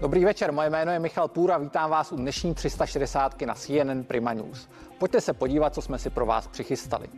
[0.00, 4.32] Dobrý večer, moje jméno je Michal Půra, vítám vás u dnešní 360 na CNN Prima
[4.32, 4.68] News.
[4.98, 7.08] Pojďte se podívat, co jsme si pro vás přichystali.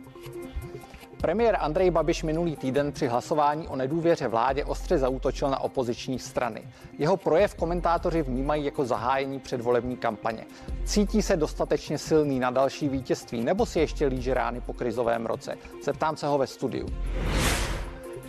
[1.21, 6.63] Premiér Andrej Babiš minulý týden při hlasování o nedůvěře vládě ostře zautočil na opoziční strany.
[6.97, 10.45] Jeho projev komentátoři vnímají jako zahájení předvolební kampaně.
[10.85, 15.57] Cítí se dostatečně silný na další vítězství nebo si ještě líže rány po krizovém roce?
[15.83, 16.87] Zeptám se ho ve studiu.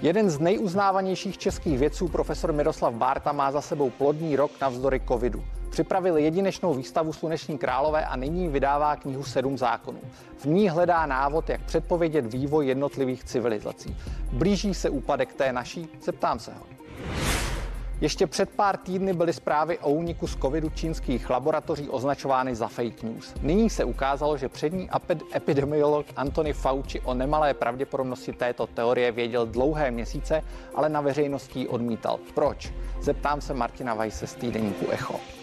[0.02, 5.44] Jeden z nejuznávanějších českých vědců, profesor Miroslav Bárta, má za sebou plodný rok navzdory covidu.
[5.70, 10.00] Připravil jedinečnou výstavu Sluneční králové a nyní vydává knihu Sedm zákonů.
[10.38, 13.96] V ní hledá návod, jak předpovědět vývoj jednotlivých civilizací.
[14.32, 15.88] Blíží se úpadek té naší?
[16.04, 16.66] Zeptám se ho.
[18.02, 23.02] Ještě před pár týdny byly zprávy o úniku z covidu čínských laboratoří označovány za fake
[23.02, 23.34] news.
[23.42, 24.88] Nyní se ukázalo, že přední
[25.34, 30.42] epidemiolog Anthony Fauci o nemalé pravděpodobnosti této teorie věděl dlouhé měsíce,
[30.74, 32.18] ale na veřejnosti odmítal.
[32.34, 32.72] Proč?
[33.00, 35.41] Zeptám se Martina Vajse z týdeníku Echo.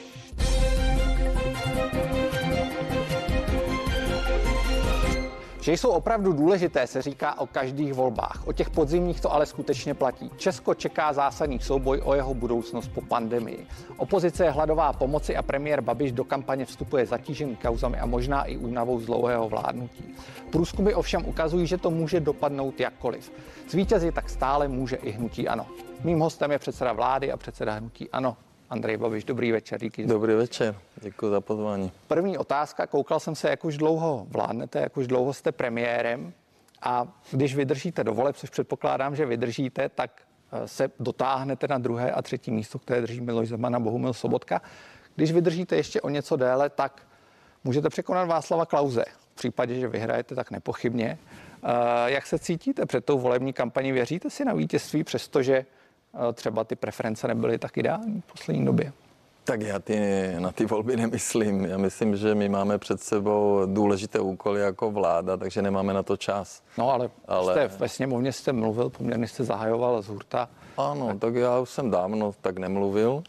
[5.70, 8.48] Že jsou opravdu důležité, se říká o každých volbách.
[8.48, 10.31] O těch podzimních to ale skutečně platí.
[10.38, 13.67] Česko čeká zásadní souboj o jeho budoucnost po pandemii.
[13.98, 18.58] Opozice je hladová pomoci a premiér Babiš do kampaně vstupuje zatížený kauzami a možná i
[18.58, 20.16] únavou z dlouhého vládnutí.
[20.52, 23.31] Průzkumy ovšem ukazují, že to může dopadnout jakkoliv.
[23.70, 25.66] Zvítězit tak stále může i hnutí ANO.
[26.04, 28.38] Mým hostem je předseda vlády a předseda hnutí ANO
[28.70, 29.23] Andrej Babiš.
[29.23, 29.80] Dobrý večer.
[29.80, 30.06] Díky.
[30.06, 30.75] Dobrý večer.
[30.95, 31.92] Děkuji za pozvání.
[32.08, 32.88] První otázka.
[32.88, 36.34] Koukal jsem se, jak už dlouho vládnete, jak už dlouho jste premiérem
[36.81, 42.11] a když vydržíte do voleb, což předpokládám, že vydržíte, tak eh, se dotáhnete na druhé
[42.11, 44.61] a třetí místo, které drží Miloš Zeman a Bohumil Sobotka.
[45.16, 47.08] Když vydržíte ještě o něco déle, tak
[47.64, 49.06] můžete překonat Václava Klauze.
[49.31, 51.20] V případě, že vyhrajete, tak nepochybně.
[51.64, 53.92] Eh, jak se cítíte před tou volební kampaní?
[53.92, 55.66] Věříte si na vítězství, přestože
[56.33, 58.93] třeba ty preference nebyly tak ideální v poslední době?
[59.43, 59.99] Tak já ty,
[60.39, 61.65] na ty volby nemyslím.
[61.65, 66.17] Já myslím, že my máme před sebou důležité úkoly jako vláda, takže nemáme na to
[66.17, 66.64] čas.
[66.77, 67.53] No ale, ale...
[67.53, 70.49] Jste, ve sněmovně jste mluvil, poměrně jste zahajoval z hurta.
[70.77, 71.19] Ano, tak...
[71.19, 73.23] tak já už jsem dávno tak nemluvil.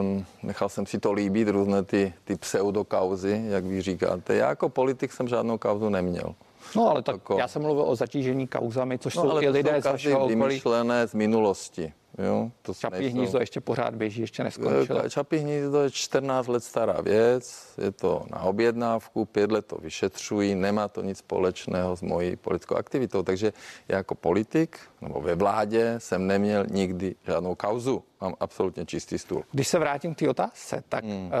[0.00, 4.34] Um, nechal jsem si to líbit, různé ty, ty pseudokauzy, jak vy říkáte.
[4.34, 6.34] Já jako politik jsem žádnou kauzu neměl.
[6.76, 7.38] No ale tak jako...
[7.38, 10.60] já jsem mluvil o zatížení kauzami, což no, jsou i lidé z vašeho okolí.
[11.04, 11.92] z minulosti.
[12.18, 13.16] Jo, to Čapí nejsou...
[13.16, 15.04] hnízdo ještě pořád běží, ještě neskončilo.
[15.04, 19.76] Eh, Čapí hnízdo je 14 let stará věc, je to na objednávku, pět let to
[19.76, 23.52] vyšetřují, nemá to nic společného s mojí politickou aktivitou, takže
[23.88, 28.02] já jako politik nebo ve vládě jsem neměl nikdy žádnou kauzu.
[28.20, 29.44] Mám absolutně čistý stůl.
[29.52, 31.26] Když se vrátím k té otázce, tak hmm.
[31.26, 31.32] uh,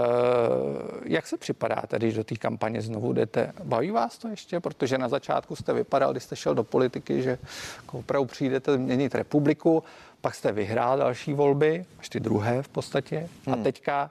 [1.04, 3.52] jak se připadáte, když do té kampaně znovu jdete?
[3.64, 4.60] Baví vás to ještě?
[4.60, 7.38] Protože na začátku jste vypadal, když jste šel do politiky, že
[7.76, 9.82] jako opravdu přijdete změnit republiku
[10.20, 13.28] pak jste vyhrál další volby, až ty druhé v podstatě.
[13.46, 13.54] Hmm.
[13.54, 14.10] A teďka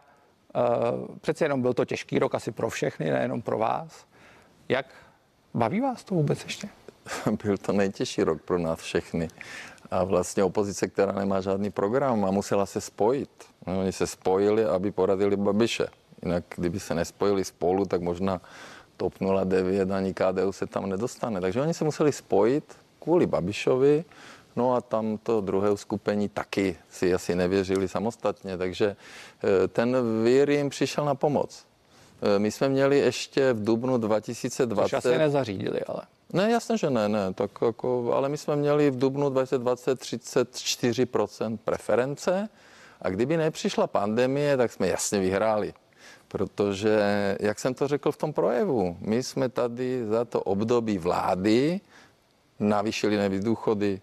[0.55, 4.05] uh, přece jenom byl to těžký rok asi pro všechny, nejenom pro vás.
[4.69, 4.85] Jak
[5.53, 6.69] baví vás to vůbec ještě?
[7.43, 9.27] Byl to nejtěžší rok pro nás všechny.
[9.91, 13.29] A vlastně opozice, která nemá žádný program a musela se spojit.
[13.67, 15.87] No, oni se spojili, aby poradili Babiše.
[16.23, 18.41] Jinak, kdyby se nespojili spolu, tak možná
[18.97, 19.13] TOP
[19.43, 21.41] 09 ani KDU se tam nedostane.
[21.41, 24.05] Takže oni se museli spojit kvůli Babišovi,
[24.57, 28.95] No a tam to druhé uskupení taky si asi nevěřili samostatně, takže
[29.43, 31.65] eh, ten vír jim přišel na pomoc.
[32.21, 34.89] Eh, my jsme měli ještě v dubnu 2020...
[34.89, 36.01] Což asi nezařídili, ale...
[36.33, 41.57] Ne, jasně, že ne, ne, tak jako, ale my jsme měli v dubnu 2020 34%
[41.57, 42.49] preference
[43.01, 45.73] a kdyby nepřišla pandemie, tak jsme jasně vyhráli.
[46.27, 46.99] Protože,
[47.39, 51.81] jak jsem to řekl v tom projevu, my jsme tady za to období vlády
[52.59, 54.01] navýšili nejvíc důchody,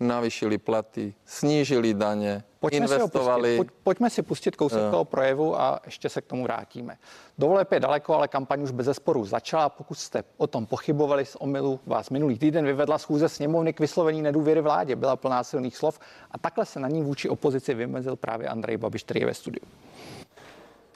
[0.00, 3.50] navýšili platy, snížili daně, pojďme investovali.
[3.50, 4.90] Si pustit, pojď, pojďme si pustit kousek uh.
[4.90, 6.98] toho projevu a ještě se k tomu vrátíme.
[7.38, 9.68] Dovoleb je daleko, ale kampaň už bez zesporu začala.
[9.68, 14.22] Pokud jste o tom pochybovali z omilu, vás minulý týden vyvedla schůze sněmovny k vyslovení
[14.22, 14.96] nedůvěry vládě.
[14.96, 15.98] Byla plná silných slov
[16.30, 19.64] a takhle se na ní vůči opozici vymezil právě Andrej Babiš, který je ve studiu.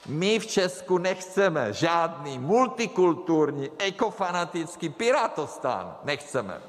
[0.07, 5.97] My v Česku nechceme žádný multikulturní, ekofanatický pirátostán.
[6.03, 6.61] Nechceme.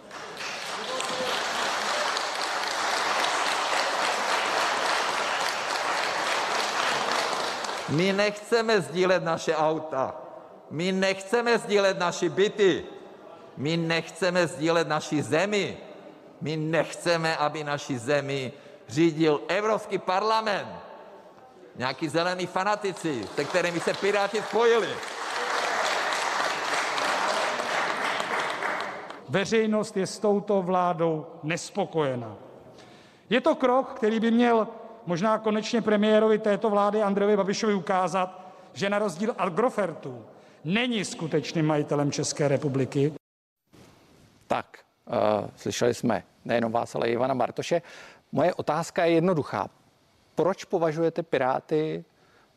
[7.92, 10.14] My nechceme sdílet naše auta.
[10.70, 12.84] My nechceme sdílet naše byty.
[13.56, 15.76] My nechceme sdílet naši zemi.
[16.40, 18.52] My nechceme, aby naši zemi
[18.88, 20.68] řídil Evropský parlament.
[21.76, 24.88] Nějaký zelený fanatici, se kterými se Piráti spojili.
[29.28, 32.36] Veřejnost je s touto vládou nespokojená.
[33.30, 34.68] Je to krok, který by měl
[35.06, 38.40] možná konečně premiérovi této vlády Andrejovi Babišovi ukázat,
[38.72, 40.25] že na rozdíl Agrofertu
[40.64, 43.12] není skutečným majitelem České republiky.
[44.46, 45.14] Tak, uh,
[45.56, 47.82] slyšeli jsme nejenom vás, ale i Ivana Martoše.
[48.32, 49.69] Moje otázka je jednoduchá.
[50.34, 52.04] Proč považujete Piráty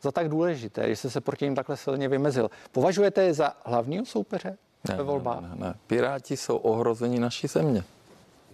[0.02, 2.50] za tak důležité, že jste se proti ním takhle silně vymezil?
[2.72, 4.56] Považujete je za hlavního soupeře
[4.88, 5.40] ne, ve volbách?
[5.40, 5.74] Ne, ne, ne.
[5.86, 7.84] Piráti jsou ohrození naší země.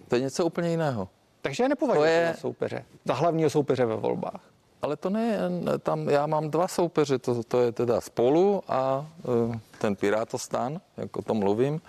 [0.07, 1.09] To je něco úplně jiného.
[1.43, 2.33] Takže je nepovažujete je...
[2.33, 4.41] za soupeře, za hlavního soupeře ve volbách.
[4.81, 5.39] Ale to ne,
[5.79, 11.21] tam já mám dva soupeře, to, to je teda spolu a uh, ten Pirátostan, jako
[11.21, 11.81] to mluvím,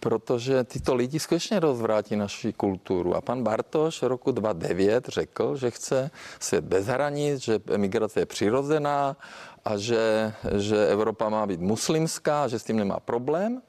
[0.00, 3.14] protože tyto lidi skutečně rozvrátí naši kulturu.
[3.14, 6.10] A pan Bartoš v roku 2009 řekl, že chce
[6.40, 9.16] svět bez hranic, že emigrace je přirozená
[9.64, 13.62] a že, že Evropa má být muslimská, že s tím nemá problém.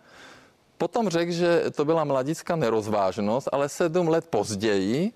[0.78, 5.12] Potom řekl, že to byla mladická nerozvážnost, ale sedm let později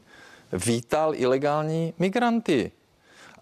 [0.53, 2.71] vítal ilegální migranty.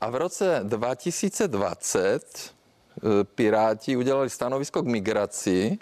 [0.02, 5.78] A v roce 2020 eh, Piráti udělali stanovisko k migraci,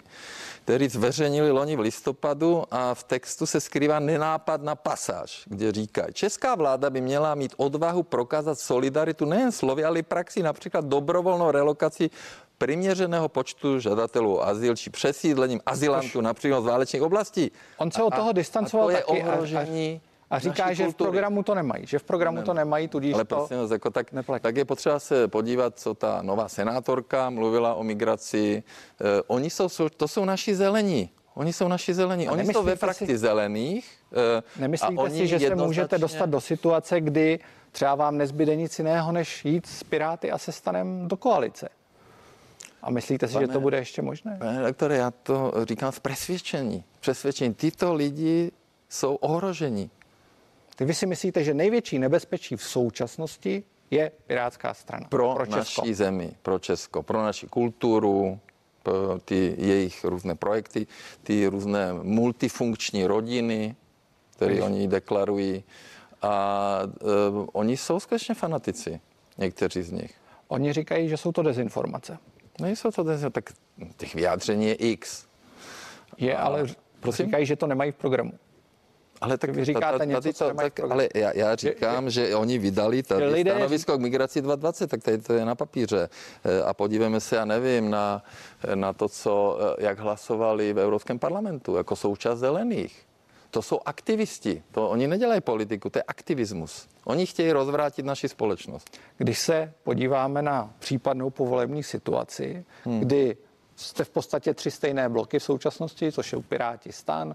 [0.64, 6.54] který zveřejnili loni v listopadu a v textu se skrývá nenápadná pasáž, kde říká, česká
[6.54, 12.10] vláda by měla mít odvahu prokázat solidaritu nejen slovy, ale i praxi, například dobrovolnou relokaci
[12.58, 17.50] přiměřeného počtu žadatelů o azyl či přesídlením azylantů například z válečných oblastí.
[17.76, 20.84] On se od toho distancoval a to je taky ohrožení a, a a říká, že
[20.84, 20.92] kultury.
[20.92, 24.06] v programu to nemají, že v programu to nemají, tudíž Ale to prosím, jako tak,
[24.40, 28.62] tak je potřeba se podívat, co ta nová senátorka mluvila o migraci.
[29.00, 31.10] Eh, oni jsou, to jsou naši zelení.
[31.34, 32.28] Oni jsou naši zelení.
[32.28, 33.90] A oni jsou ve frakci si, zelených.
[34.12, 37.38] Eh, nemyslíte a si, že se můžete dostat do situace, kdy
[37.72, 41.68] třeba vám nezbyde nic jiného, než jít s Piráty a se stanem do koalice?
[42.86, 44.36] A myslíte si, pane, že to bude ještě možné?
[44.38, 46.84] Pane doktore, já to říkám v přesvědčení.
[47.00, 47.54] Přesvědčení.
[47.54, 48.52] Tyto lidi
[48.88, 49.90] jsou ohroženi.
[50.80, 55.08] Vy si myslíte, že největší nebezpečí v současnosti je Pirátská strana?
[55.08, 55.80] Pro, pro Česko.
[55.80, 58.38] naší zemi, pro Česko, pro naši kulturu,
[58.82, 60.86] pro ty jejich různé projekty,
[61.22, 63.76] ty různé multifunkční rodiny,
[64.30, 65.64] které oni deklarují.
[66.22, 69.00] A uh, oni jsou skutečně fanatici,
[69.38, 70.14] někteří z nich.
[70.48, 72.18] Oni říkají, že jsou to dezinformace.
[72.60, 73.44] Nejsou to tak
[73.96, 75.26] těch vyjádření je x.
[76.18, 76.66] Je, ale
[77.00, 77.26] Prosím?
[77.26, 78.32] říkají, že to nemají v programu.
[79.20, 82.58] Ale tak vy říkáte tady, něco, to, tak, ale já, já říkám, je, že oni
[82.58, 86.08] vydali tady lidé stanovisko k migraci 2020, tak tady to je na papíře.
[86.44, 88.22] E, a podívejme se, já nevím, na,
[88.74, 93.05] na to, co, e, jak hlasovali v Evropském parlamentu, jako součást zelených.
[93.50, 94.62] To jsou aktivisti.
[94.70, 96.88] To oni nedělají politiku, to je aktivismus.
[97.04, 98.98] Oni chtějí rozvrátit naši společnost.
[99.16, 103.00] Když se podíváme na případnou povolební situaci, hmm.
[103.00, 103.36] kdy
[103.76, 107.34] jste v podstatě tři stejné bloky v současnosti, což je Piráti stan,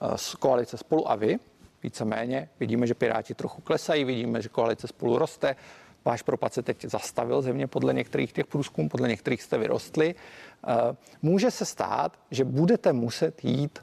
[0.00, 1.38] Eh, z koalice spolu a vy,
[1.82, 2.48] víceméně.
[2.60, 5.56] Vidíme, že Piráti trochu klesají, vidíme, že koalice spolu roste.
[6.04, 10.14] Váš propad se teď zastavil země podle některých těch průzkumů, podle některých jste vyrostli.
[10.14, 13.78] Eh, může se stát, že budete muset jít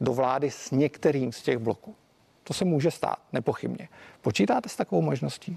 [0.00, 1.94] do vlády s některým z těch bloků.
[2.44, 3.88] To se může stát, nepochybně.
[4.20, 5.56] Počítáte s takovou možností?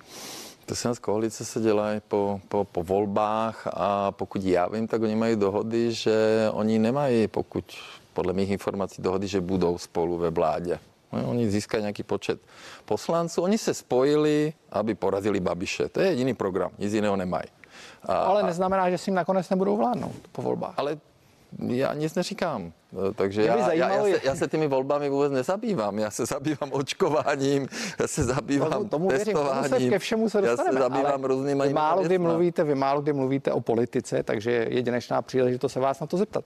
[0.65, 5.01] To se z koalice se dělají po, po, po volbách a pokud já vím, tak
[5.01, 7.65] oni mají dohody, že oni nemají, pokud
[8.13, 10.79] podle mých informací dohody, že budou spolu ve vládě.
[11.11, 12.39] No, oni získají nějaký počet
[12.85, 15.89] poslanců, oni se spojili, aby porazili Babiše.
[15.89, 17.47] To je jediný program, nic jiného nemají.
[18.03, 20.73] A, ale neznamená, že si jim nakonec nebudou vládnout po volbách.
[20.77, 20.97] Ale
[21.57, 22.73] já nic neříkám.
[23.15, 25.99] Takže já, já, já, se, já se těmi volbami vůbec nezabývám.
[25.99, 27.67] Já se zabývám očkováním,
[27.99, 29.61] já se zabývám tomu, tomu testováním.
[29.61, 32.63] Věřím, tomu se ke všemu se dostaneme, já se zabývám různými vy málo, kdy mluvíte,
[32.63, 36.45] vy málo kdy mluvíte o politice, takže je jedinečná příležitost se vás na to zeptat.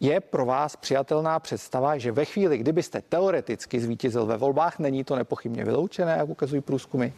[0.00, 5.16] Je pro vás přijatelná představa, že ve chvíli, kdybyste teoreticky zvítězil ve volbách, není to
[5.16, 7.12] nepochybně vyloučené, jak ukazují průzkumy,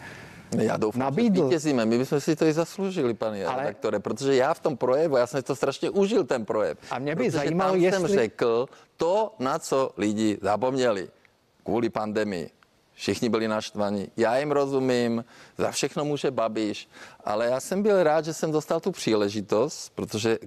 [0.57, 1.37] já doufám, nabídl.
[1.37, 1.87] že vítězíme.
[1.87, 3.63] My bychom si to i zasloužili, pane Ale...
[3.63, 6.79] redaktore, protože já v tom projevu, já jsem to strašně užil, ten projev.
[6.91, 8.01] A mě by zajímalo, tam jestli...
[8.01, 11.09] jsem řekl to, na co lidi zapomněli
[11.65, 12.51] kvůli pandemii.
[12.99, 14.09] Všichni byli naštvaní.
[14.17, 15.25] Já jim rozumím,
[15.59, 16.89] za všechno může Babiš,
[17.25, 20.39] ale já jsem byl rád, že jsem dostal tu příležitost, protože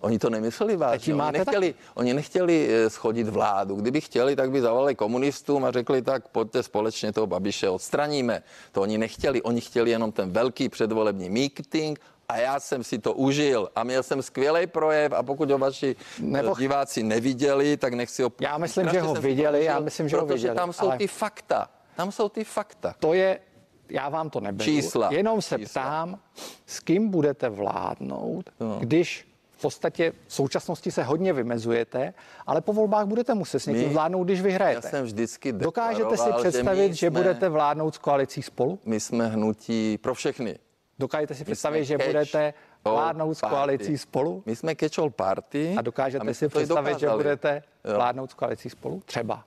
[0.00, 1.14] oni to nemysleli vážně.
[1.14, 3.74] Oni nechtěli, oni nechtěli schodit vládu.
[3.74, 8.42] Kdyby chtěli, tak by zavolali komunistům a řekli tak, pojďte společně toho Babiše odstraníme.
[8.72, 13.12] To oni nechtěli, oni chtěli jenom ten velký předvolební meeting a já jsem si to
[13.12, 16.54] užil a měl jsem skvělý projev a pokud ho vaši eh, Nebo...
[16.58, 18.32] diváci neviděli, tak nechci ho...
[18.40, 20.40] Já myslím, že ho viděli, já myslím, že ho viděli.
[20.40, 20.98] Protože tam jsou ale...
[20.98, 21.68] ty fakta.
[22.00, 22.94] Tam jsou ty fakta.
[22.98, 23.40] To je,
[23.88, 24.64] já vám to neberu.
[24.64, 25.12] Čísla.
[25.12, 25.82] Jenom se Čísla.
[25.82, 26.18] ptám,
[26.66, 28.76] s kým budete vládnout, no.
[28.80, 32.14] když v podstatě v současnosti se hodně vymezujete,
[32.46, 34.86] ale po volbách budete muset s někým My- vládnout, když vyhrajete.
[34.86, 38.78] Já jsem vždycky Dokážete si že představit, my že, jsme- budete vládnout s koalicí spolu?
[38.84, 40.58] My jsme hnutí pro všechny.
[40.98, 42.54] Dokážete si My představit, že budete
[42.84, 44.42] vládnout s koalicí spolu?
[44.46, 45.74] My jsme catch all party.
[45.78, 47.94] A dokážete my si představit, že budete Jo.
[47.94, 49.02] vládnout s koalicí spolu?
[49.06, 49.44] Třeba.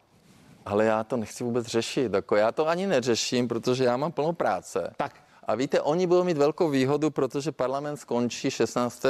[0.65, 2.13] Ale já to nechci vůbec řešit.
[2.13, 4.93] Jako já to ani neřeším, protože já mám plnou práce.
[4.97, 5.13] Tak.
[5.47, 9.03] A víte, oni budou mít velkou výhodu, protože parlament skončí 16.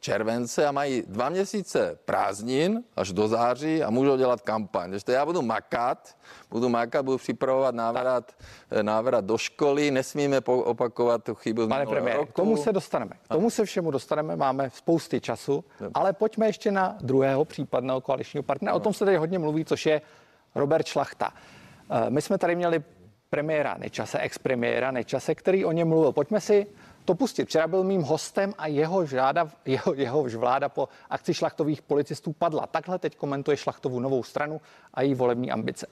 [0.00, 4.90] července a mají dva měsíce prázdnin až do září a můžou dělat kampaň.
[4.90, 6.16] Takže já budu makat,
[6.50, 8.32] budu makat, budu připravovat návrat,
[8.82, 12.32] návrat do školy, nesmíme opakovat tu chybu z Pane minulého premiére, roku.
[12.32, 13.12] k tomu se dostaneme.
[13.24, 15.64] K tomu se všemu dostaneme, máme spousty času,
[15.94, 18.74] ale pojďme ještě na druhého případného koaličního partnera.
[18.74, 20.00] O tom se tady hodně mluví, což je
[20.58, 21.32] Robert Šlachta.
[21.90, 22.82] Eh, My jsme tady měli
[23.30, 26.12] premiéra Nečase, ex-premiéra Nečase, který o něm mluvil.
[26.12, 26.66] Pojďme si
[27.04, 27.44] to pustit.
[27.44, 32.66] Včera byl mým hostem a jeho, žáda, jeho, jehož vláda po akci šlachtových policistů padla.
[32.66, 34.60] Takhle teď komentuje šlachtovou novou stranu
[34.94, 35.86] a její volební ambice.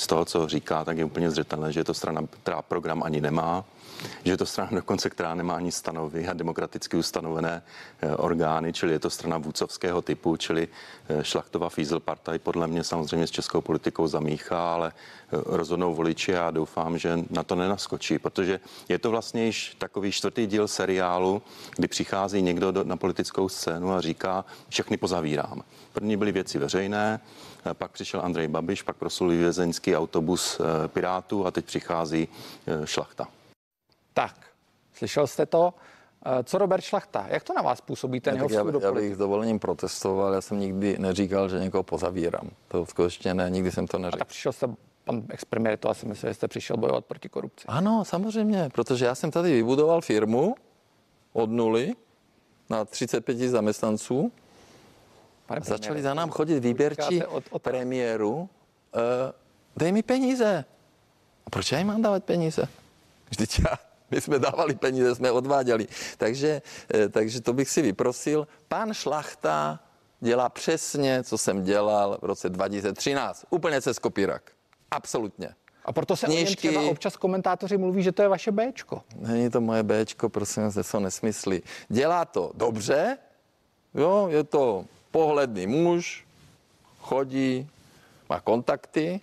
[0.00, 3.20] Z toho, co říká, tak je úplně zřetelné, že je to strana, která program ani
[3.20, 3.64] nemá,
[4.24, 7.62] že je to strana dokonce, která nemá ani stanovy a demokraticky ustanovené
[8.00, 10.68] eh, orgány, čili je to strana vůcovského typu, čili
[11.08, 16.50] eh, šlachtová Fízelpartaj podle mě samozřejmě s českou politikou zamíchá, ale eh, rozhodnou voliči a
[16.50, 21.42] doufám, že na to nenaskočí, protože je to vlastně již takový čtvrtý díl seriálu,
[21.76, 25.62] kdy přichází někdo do, na politickou scénu a říká, všechny pozavírám.
[25.92, 27.20] První byly věci veřejné,
[27.74, 32.28] pak přišel Andrej Babiš, pak proslulý vězeňský autobus eh, Pirátů a teď přichází
[32.66, 33.28] eh, šlachta.
[34.14, 34.36] Tak,
[34.94, 35.74] slyšel jste to?
[36.26, 37.26] Eh, Co Robert Šlachta?
[37.28, 40.32] Jak to na vás působí ten Ne, jeho já, do já bych s dovolením protestoval,
[40.32, 42.50] já jsem nikdy neříkal, že někoho pozavírám.
[42.68, 44.18] To skutečně ne, nikdy jsem to A neřekl.
[44.18, 44.66] tak přišel jste,
[45.04, 47.64] pan expremiér to asi myslel, že jste přišel bojovat proti korupci.
[47.68, 50.54] Ano, samozřejmě, protože já jsem tady vybudoval firmu
[51.32, 51.94] od nuly
[52.70, 54.32] na 35 zaměstnanců.
[55.50, 58.34] Pane Začali premiére, za nám chodit výběrčí od- od- premiéru.
[58.38, 58.48] Uh,
[59.76, 60.64] dej mi peníze.
[61.46, 62.68] A proč já jim mám dávat peníze?
[63.30, 63.74] Vždyť já,
[64.10, 65.86] my jsme dávali peníze, jsme odváděli.
[66.16, 66.62] Takže,
[66.94, 68.46] eh, takže to bych si vyprosil.
[68.68, 69.80] Pan Šlachta
[70.20, 73.44] dělá přesně, co jsem dělal v roce 2013.
[73.50, 74.52] Úplně cez kopírak.
[74.90, 75.54] Absolutně.
[75.84, 79.02] A proto se o něm třeba občas komentátoři mluví, že to je vaše Bčko.
[79.16, 81.62] Není to moje Bčko, prosím to jsou nesmysly.
[81.88, 83.18] Dělá to dobře,
[83.94, 86.24] jo, je to pohledný muž,
[87.00, 87.68] chodí,
[88.28, 89.20] má kontakty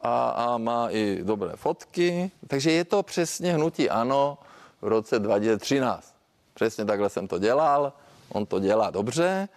[0.00, 4.38] a, a má i dobré fotky, takže je to přesně hnutí ano
[4.82, 6.14] v roce 2013.
[6.54, 7.92] Přesně takhle jsem to dělal,
[8.28, 9.48] on to dělá dobře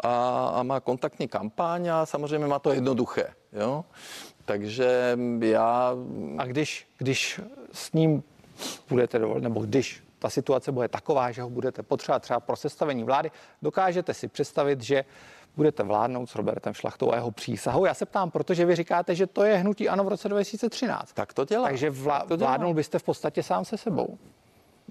[0.00, 3.84] a, a má kontaktní kampaň a samozřejmě má to jednoduché, jo.
[4.44, 5.94] Takže já
[6.38, 7.40] A když, když
[7.72, 8.22] s ním
[8.88, 13.04] budete dovolit, nebo když ta situace bude taková, že ho budete potřebovat třeba pro sestavení
[13.04, 13.30] vlády,
[13.62, 15.04] dokážete si představit, že
[15.56, 17.84] budete vládnout s Robertem Šlachtou a jeho přísahou.
[17.84, 21.12] Já se ptám, protože vy říkáte, že to je hnutí ano v roce 2013.
[21.12, 21.68] tak to dělá.
[21.68, 22.50] Takže vlá, tak to dělá.
[22.50, 24.18] vládnul byste v podstatě sám se sebou.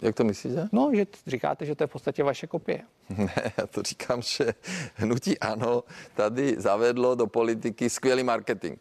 [0.01, 0.69] Jak to myslíte?
[0.71, 2.81] No, že říkáte, že to je v podstatě vaše kopie.
[3.17, 4.53] Ne, já to říkám, že
[4.95, 5.83] hnutí ano
[6.15, 8.77] tady zavedlo do politiky skvělý marketing.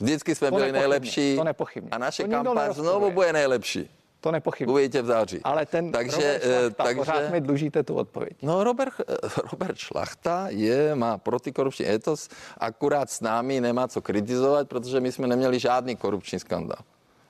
[0.00, 1.90] Vždycky jsme To byli nejlepší to nepochybně.
[1.90, 3.90] a naše kampaň znovu bude nejlepší.
[4.20, 4.72] To nepochybně.
[4.72, 5.40] Uvidíte v září.
[5.44, 8.32] Ale ten takže, Robert eh, Šlachta, takže, pořád mi dlužíte tu odpověď.
[8.42, 9.14] No Robert, eh,
[9.52, 15.26] Robert Šlachta je, má protikorupční etos, akurát s námi nemá co kritizovat, protože my jsme
[15.26, 16.82] neměli žádný korupční skandál.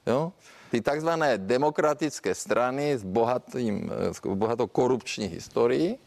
[0.06, 0.32] Jo?
[0.70, 5.98] Ty takzvané demokratické strany s, bohatým, eh, s bohatou korupční historií,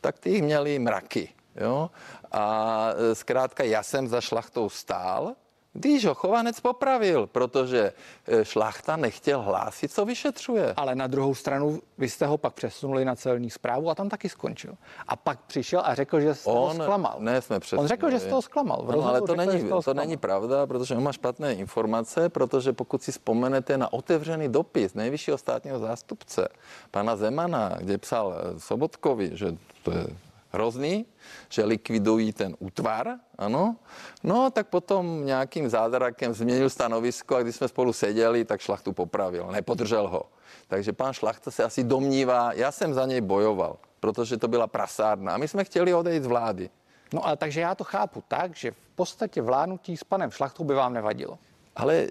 [0.00, 1.28] tak ty jich měli mraky.
[1.56, 1.90] Jo?
[2.32, 5.34] A zkrátka já jsem za Šlachtou stál,
[5.72, 7.92] když ho Chovanec popravil, protože
[8.26, 10.74] eh, Šlachta nechtěl hlásit, co vyšetřuje.
[10.76, 14.28] Ale na druhou stranu, vy jste ho pak přesunuli na celní zprávu a tam taky
[14.28, 14.74] skončil.
[15.08, 17.16] A pak přišel a řekl, že jste ho On, zklamal.
[17.18, 17.84] ne, jsme přesunuli.
[17.84, 18.82] On řekl, že jste ho zklamal.
[18.86, 20.04] V Ano, ale to řekl, není, ho to zklamal.
[20.04, 25.38] není pravda, protože on má špatné informace, protože pokud si vzpomenete na otevřený dopis nejvyššího
[25.38, 26.48] státního zástupce,
[26.90, 30.06] pana Zemana, kde psal eh, Sobotkovi, že to je
[30.52, 31.06] hrozný,
[31.48, 33.76] že likvidují ten útvar, ano,
[34.22, 39.48] no tak potom nějakým zázrakem změnil stanovisko a když jsme spolu seděli, tak šlachtu popravil,
[39.52, 40.22] nepodržel ho.
[40.68, 45.34] Takže pan Šlachta se asi domnívá, já jsem za něj bojoval, protože to byla prasárna
[45.34, 46.70] a my jsme chtěli odejít z vlády.
[47.12, 50.74] No ale takže já to chápu tak, že v podstatě vládnutí s panem Šlachtou by
[50.74, 51.38] vám nevadilo.
[51.76, 52.06] Ale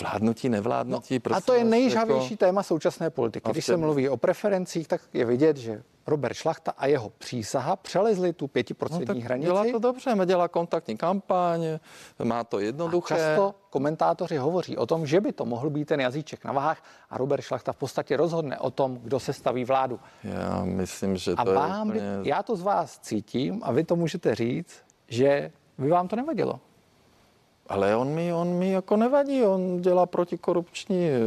[0.00, 1.20] vládnutí, nevládnutí.
[1.30, 3.44] No, a to je vás, nejžhavější jako- téma současné politiky.
[3.48, 7.76] A Když se mluví o preferencích, tak je vidět, že Robert Šlachta a jeho přísaha
[7.76, 9.46] přelezli tu pětiprocentní No, hranici.
[9.46, 11.78] dělá to dobře, dělá kontaktní kampaň,
[12.22, 13.14] má to A jednoduché.
[13.14, 17.18] často komentátoři hovoří o tom, že by to mohl být ten jazyček na váhách a
[17.18, 20.00] Robert Šlachta v podstatě rozhodne o tom, kdo se staví vládu.
[20.24, 22.30] Já myslím, že A to vám, je by, úplně...
[22.30, 24.74] já to z vás cítím a vy to můžete říct,
[25.08, 26.60] že by vám to nevadilo.
[27.66, 31.20] Ale on mi, on mi jako nevadí, on dělá protikorupční eh,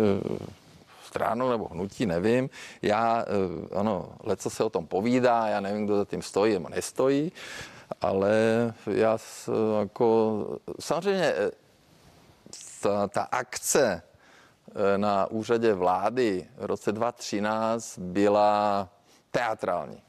[1.06, 2.50] stranu nebo hnutí, nevím.
[2.82, 6.70] Já, eh, ano, leco se o tom povídá, já nevím, kdo za tím stojí nebo
[6.70, 7.32] nestojí,
[8.01, 8.34] ale
[8.88, 9.17] já
[9.79, 10.46] jako,
[10.79, 11.51] samozřejmě eh,
[12.82, 14.01] ta, ta akce
[14.98, 18.89] na úřadě vlády v roce 2013 byla
[19.32, 20.01] teatrální.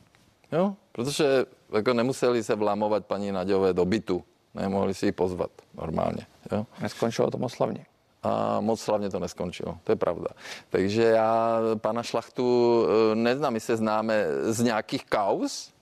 [0.53, 0.75] Jo?
[0.93, 4.25] Protože jako nemuseli se vlamovat paní Naďové do bytu.
[4.59, 6.27] Nemohli si ji pozvat normálně.
[6.53, 6.67] Jo?
[6.81, 7.87] Neskončilo to moc slavně.
[8.23, 10.27] A moc slavně to neskončilo, to je pravda.
[10.69, 15.73] Takže já pana Šlachtu eh, neznám, my se známe z nějakých kaus.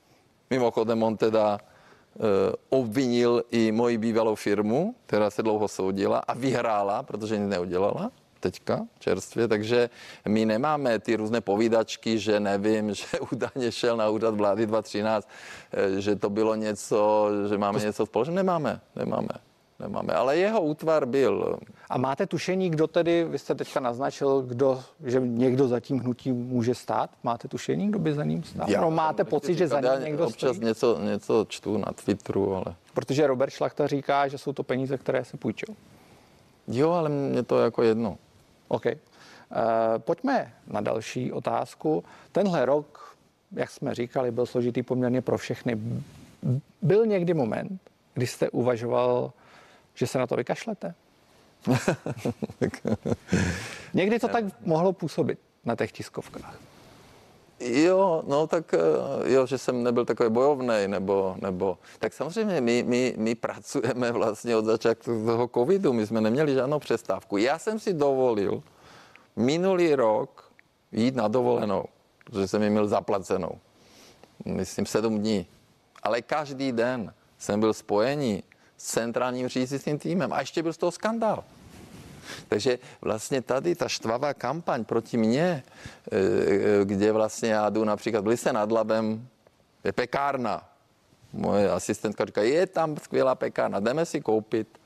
[0.51, 2.21] Mimochodem on teda eh,
[2.69, 8.87] obvinil i moji bývalou firmu, která se dlouho soudila a vyhrála, protože nic neudělala teďka
[8.99, 9.91] čerstvě, takže
[10.29, 15.29] my nemáme ty různé povídačky, že nevím, že údajně šel na úřad vlády 2013,
[15.73, 18.37] eh, že to bylo něco, že máme něco společného.
[18.37, 19.29] Nemáme, nemáme,
[19.81, 20.13] nemáme.
[20.13, 21.59] Ale jeho útvar byl
[21.91, 26.37] A máte tušení, kdo tedy, vy jste teďka naznačil, kdo, že někdo za tím hnutím
[26.37, 27.11] může stát?
[27.23, 28.67] Máte tušení, kdo by za ním stál?
[28.81, 30.69] no, máte pocit, že za říkat, ním já někdo občas stojí?
[30.69, 32.75] něco, něco čtu na Twitteru, ale...
[32.95, 35.75] Protože Robert Šlachta říká, že jsou to peníze, které se půjčil.
[36.69, 38.19] Jo, ale mě to jako jedno.
[38.69, 38.87] OK.
[38.87, 38.93] Uh,
[39.99, 42.05] pojďme na další otázku.
[42.33, 43.17] Tenhle rok,
[43.53, 45.79] jak jsme říkali, byl složitý poměrně pro všechny.
[46.83, 47.81] Byl někdy moment,
[48.15, 49.33] kdy jste uvažoval,
[49.95, 50.95] že se na to vykašlete?
[53.95, 56.61] Někdy to tak mohlo působit na těch tiskovkách.
[57.61, 58.79] Jo, no tak eh,
[59.33, 64.57] jo, že jsem nebyl takový bojovný, nebo, nebo, tak samozřejmě my, my, my pracujeme vlastně
[64.57, 67.37] od začátku toho covidu, my jsme neměli žádnou přestávku.
[67.37, 68.63] Já jsem si dovolil
[69.37, 70.53] minulý rok
[70.93, 71.85] jít na dovolenou,
[72.25, 73.51] protože jsem ji měl zaplacenou,
[74.45, 75.47] myslím sedm dní,
[76.03, 78.43] ale každý den jsem byl spojený
[78.77, 81.45] s centrálním řídícím týmem a ještě byl z toho skandál.
[82.49, 85.63] Takže vlastně tady ta štvavá kampaň proti mně,
[86.13, 89.29] eh, kde vlastně já jdu například v Lise nad Labem,
[89.85, 90.69] je pekárna.
[91.33, 94.81] Moje asistentka říká, je tam skvělá pekárna, jdeme si koupit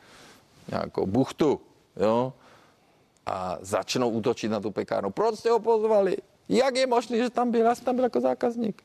[0.69, 1.61] nějakou buchtu,
[1.97, 2.33] jo?
[3.27, 5.11] A začnou útočit na tu pekárnu.
[5.11, 6.17] Proč jste ho pozvali?
[6.53, 7.61] Jak je možné, že tam byl?
[7.67, 8.83] Já jsem tam byl jako zákazník.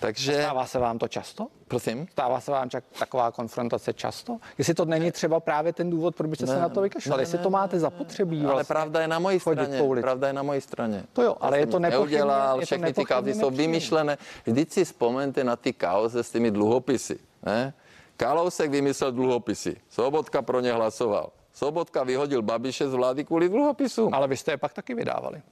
[0.00, 1.46] Takže, Stává se vám to často?
[1.68, 2.06] prosím.
[2.12, 4.38] Stává se vám čak, taková konfrontace často?
[4.58, 7.18] Jestli to není třeba právě ten důvod, proč byste se Ne, na to vykašlali?
[7.18, 8.64] ne, Jestli ne, to máte zapotřebí Ale vlastně.
[8.74, 9.80] pravda je na mojí straně.
[10.00, 11.04] Pravda je na mojí straně.
[11.12, 13.50] To jo, ale Já je to nic nepochybně- neudělal, je to všechny ty kauzy jsou
[13.50, 14.18] vymyšlené.
[14.46, 17.18] Vždyť si vzpomeňte na ty kauze s těmi dluhopisy.
[17.46, 17.74] Ne?
[18.16, 19.76] Kalousek vymyslel dluhopisy.
[19.90, 21.30] Sobotka pro ně hlasoval.
[21.54, 24.14] Sobotka vyhodil Babiše z vlády kvůli dluhopisům.
[24.14, 25.42] Ale vy jste je pak taky vydávali.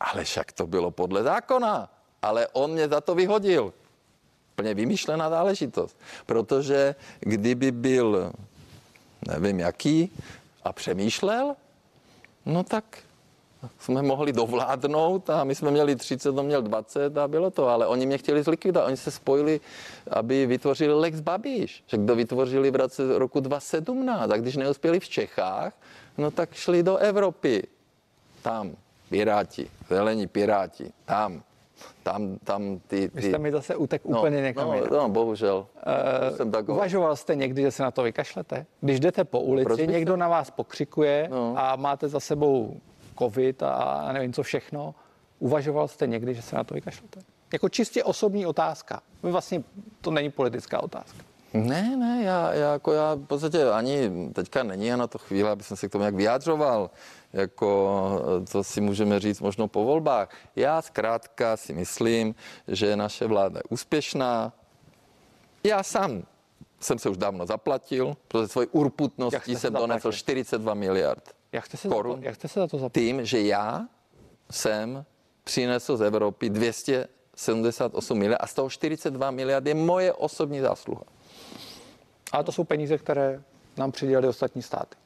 [0.00, 1.90] Ale však to bylo podle zákona.
[2.22, 3.72] Ale on mě za to vyhodil.
[4.54, 5.96] Plně vymyšlená záležitost.
[6.26, 8.32] Protože kdyby byl,
[9.28, 10.12] nevím jaký,
[10.64, 11.56] a přemýšlel,
[12.46, 12.98] no tak
[13.78, 17.86] jsme mohli dovládnout a my jsme měli 30, on měl 20 a bylo to, ale
[17.86, 18.86] oni mě chtěli zlikvidovat.
[18.86, 19.60] Oni se spojili,
[20.10, 25.08] aby vytvořili Lex Babiš, že kdo vytvořili v roce roku 2017 a když neuspěli v
[25.08, 25.72] Čechách,
[26.18, 27.66] no tak šli do Evropy.
[28.42, 28.76] Tam
[29.10, 31.42] Piráti, zelení Piráti, tam,
[32.02, 33.10] tam, tam ty...
[33.14, 35.66] Vy ty jste mi zase utek úplně někam no, no, bohužel.
[36.30, 36.76] Uh, jsem takový.
[36.76, 38.66] Uvažoval jste někdy, že se na to vykašlete?
[38.80, 41.54] Když jdete po Proč ulici, někdo na vás pokřikuje No.
[41.56, 42.76] a máte za sebou
[43.18, 44.94] covid a nevím co všechno,
[45.38, 47.20] uvažoval jste někdy, že se na to vykašlete?
[47.52, 49.00] Jako čistě osobní otázka.
[49.22, 49.62] Vlastně
[50.00, 51.18] to není politická otázka.
[51.54, 55.62] Ne, ne, já, já, jako já v podstatě ani teďka není na to chvíle, aby
[55.62, 56.90] jsem se k tomu jak vyjádřoval,
[57.32, 60.30] jako to si můžeme říct možno po volbách.
[60.56, 62.34] Já zkrátka si myslím,
[62.68, 64.52] že naše vláda je úspěšná.
[65.64, 66.22] Já sám
[66.80, 70.12] jsem se už dávno zaplatil, protože jste urputností se jsem donesl zaplatil?
[70.12, 72.22] 42 miliard Jak jste se, za to, Korun.
[72.22, 73.02] jak jste se za to zaplatil?
[73.02, 73.88] tím, že já
[74.50, 75.04] jsem
[75.44, 81.02] přinesl z Evropy 278 miliard a z toho 42 miliard je moje osobní zásluha.
[82.32, 83.42] Ale to jsou peníze, které
[83.76, 84.96] nám přidělili ostatní státy.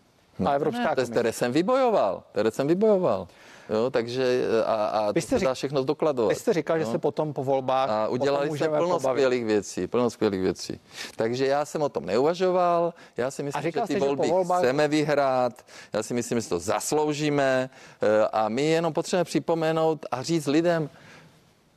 [0.46, 1.12] A Evropská No, Ne, to, komise.
[1.12, 3.28] které jsem vybojoval, které jsem vybojoval.
[3.70, 6.28] Jo, takže a, a Vy to jste se dá všechno zdokladovat.
[6.28, 9.18] Vy jste říkal, že se potom po volbách A udělali jsme můžeme plno pobavit.
[9.18, 10.80] skvělých věcí, plno skvělých věcí.
[11.16, 14.28] Takže já jsem o tom neuvažoval, já si myslím, že ty jste, že po volby
[14.28, 15.52] volbách- chceme vyhrát,
[15.92, 17.70] já si myslím, že to zasloužíme
[18.02, 20.90] eh, a my jenom potřebujeme připomenout a říct lidem,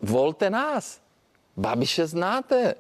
[0.01, 0.99] volte nás,
[1.57, 2.75] Babiše znáte,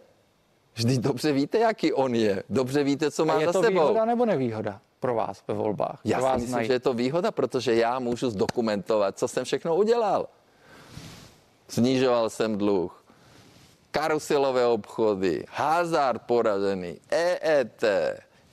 [0.73, 3.79] vždyť dobře víte, jaký on je, dobře víte, co má A je za to sebou.
[3.81, 5.99] výhoda nebo nevýhoda pro vás ve volbách?
[6.03, 6.67] Já Že si vás myslím, znají?
[6.67, 10.27] že je to výhoda, protože já můžu zdokumentovat, co jsem všechno udělal.
[11.67, 13.03] Snižoval jsem dluh,
[13.91, 17.83] karuselové obchody, hazard poražený, EET,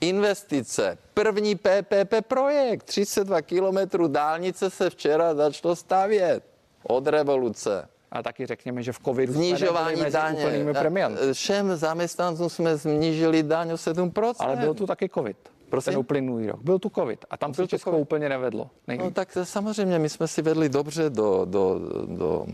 [0.01, 6.45] investice, první PPP projekt, 32 kilometrů dálnice se včera začalo stavět
[6.83, 7.88] od revoluce.
[8.12, 10.65] A taky řekněme, že v covidu Snižování daně.
[11.33, 14.35] Všem zaměstnancům jsme snížili daň o 7%.
[14.38, 15.52] Ale byl tu taky covid.
[15.72, 15.92] Prosím?
[15.92, 16.61] Ten uplynulý rok.
[16.62, 17.24] Byl tu covid.
[17.30, 18.02] A tam se Byl tu Česko covid.
[18.02, 18.70] úplně nevedlo.
[18.87, 19.04] Nejvíc.
[19.04, 22.46] No tak samozřejmě, my jsme si vedli dobře do, do, do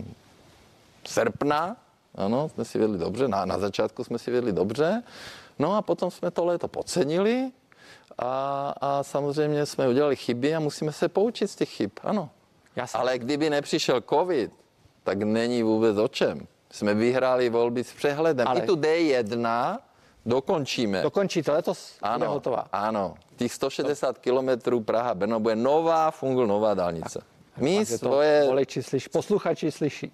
[1.05, 1.77] srpna,
[2.15, 5.03] ano, jsme si vedli dobře, na, na začátku jsme si vedli dobře,
[5.59, 7.51] no a potom jsme to léto podcenili
[8.17, 12.29] a, a samozřejmě jsme udělali chyby a musíme se poučit z těch chyb, ano.
[12.75, 12.99] Jasně.
[12.99, 14.51] Ale kdyby nepřišel covid,
[15.03, 16.47] tak není vůbec o čem.
[16.71, 18.47] Jsme vyhráli volby s přehledem.
[18.47, 19.77] Ale- I tu D1
[20.25, 21.01] dokončíme.
[21.01, 22.65] Dokončíte letos, Ano, hotová.
[22.71, 23.13] ano.
[23.35, 27.21] Těch 160 kilometrů Praha Brno bude nová, fungul nová dálnice.
[27.57, 30.11] My Pak je to svoje voliči slyší, posluchači slyší.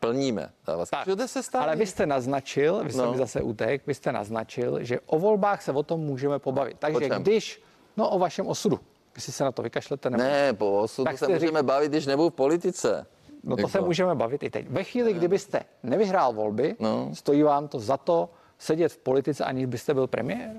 [0.00, 0.50] plníme.
[0.66, 0.96] závazky.
[1.02, 1.40] Všude se.
[1.58, 3.12] Ale vy jste naznačil, vy jste No.
[3.12, 6.76] mi zase utek, vy jste naznačil, že o volbách se o tom můžeme pobavit.
[6.78, 7.62] Takže když,
[7.96, 8.80] no o vašem osudu,
[9.14, 12.30] jestli se na to vykašlete nebo Ne, po osudu Tak se můžeme bavit, když nebudu
[12.30, 13.06] v politice.
[13.44, 14.66] No to Jako- se můžeme bavit i teď.
[14.70, 17.10] Ve chvíli, kdybyste nevyhrál volby, No.
[17.14, 18.28] stojí vám to za to
[18.58, 20.50] sedět v politice, aniž byste byl premiér?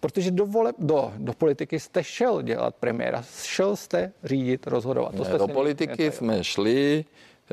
[0.00, 5.14] Protože do, voleb, do, do politiky jste šel dělat premiéra, šel jste řídit, rozhodovat.
[5.14, 6.12] To Ne, jste do politiky netajil.
[6.12, 7.04] jsme šli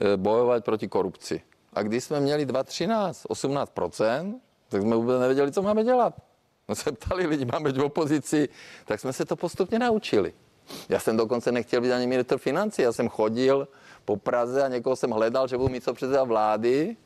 [0.01, 1.41] eh, bojovat proti korupci.
[1.73, 4.33] A když jsme měli 2,13, 18%,
[4.69, 6.13] tak jsme vůbec nevěděli, co máme dělat.
[6.69, 8.49] No se ptali lidi, máme být v opozici,
[8.85, 10.33] tak jsme se to postupně naučili.
[10.89, 13.67] Já jsem dokonce nechtěl být ani ministr financí, já jsem chodil
[14.05, 16.97] po Praze a někoho jsem hledal, že budu mít co předseda vlády,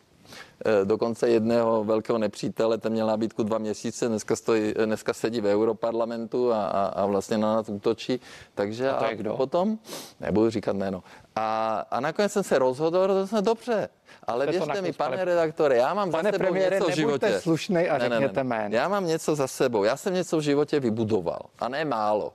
[0.83, 5.45] dokonce jedného velkého nepřítele, ten měl nabídku dva měsíce, dneska, stojí, eh, dneska sedí v
[5.45, 8.19] Europarlamentu a, a, a vlastně na nás útočí.
[8.55, 9.37] Takže A kdo?
[9.37, 9.77] potom,
[10.19, 11.03] nebudu říkat jméno,
[11.35, 13.89] a, a nakonec jsem se rozhodl, rozhodl jsem dobře.
[14.27, 16.95] Ale Jste věřte mi, pane pane- redaktore, já mám Pane za sebou premiére, něco v
[16.95, 17.39] životě.
[17.41, 18.75] slušnej a řekněte jméno.
[18.75, 19.83] Já mám něco za sebou.
[19.83, 21.39] Já jsem něco v životě vybudoval.
[21.59, 22.33] A ne málo.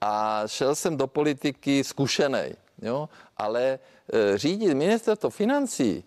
[0.00, 2.54] A šel jsem do politiky zkušenej.
[2.82, 3.08] Jo?
[3.36, 3.62] Ale
[4.12, 6.04] e, řídit ministerstvo financí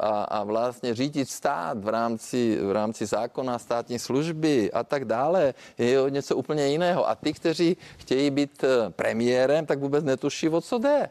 [0.00, 5.54] a, a vlastně řídit stát v rámci, v rámci zákona státní služby a tak dále
[5.78, 7.08] je něco úplně jiného.
[7.08, 11.08] A ty, kteří chtějí být e, premiérem, tak vůbec netuší, o co jde.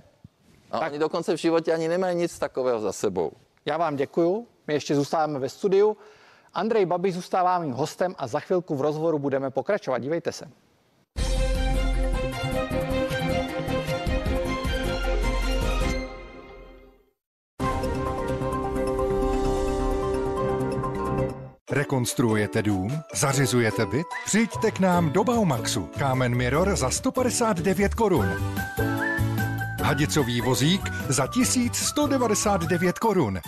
[0.72, 0.90] A Tak.
[0.92, 3.32] oni dokonce v životě ani nemají nic takového za sebou.
[3.66, 5.98] Já vám děkuju, my ještě zůstáváme ve studiu.
[6.54, 9.98] Andrej Babiš zůstává mým hostem a za chvilku v rozhovoru budeme pokračovat.
[9.98, 10.46] Dívejte se.
[21.72, 23.02] Rekonstruujete dům?
[23.16, 24.08] Zařizujete byt?
[24.26, 25.90] Přijďte k nám do Baumaxu.
[26.00, 28.26] Kámen Mirror za 159 korun.
[29.84, 33.40] Hadicový vozík za 1199 korun.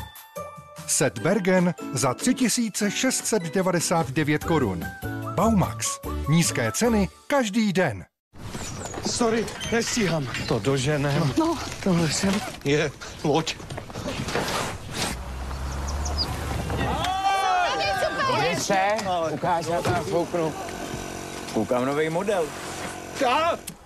[0.88, 4.86] Set Bergen za 3699 korun.
[5.36, 6.00] Baumax.
[6.30, 8.06] Nízké ceny každý den.
[9.06, 10.28] Sorry, nestíhám.
[10.48, 11.34] To doženem.
[11.40, 12.34] No, tohle jsem.
[12.66, 12.92] Je
[13.24, 13.56] loď.
[18.68, 18.98] Petře,
[19.32, 20.54] ukáž, já to nafouknu.
[21.54, 22.46] Koukám nový model.